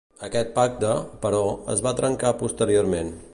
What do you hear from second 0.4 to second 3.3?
pacte, però, es va trencar posteriorment.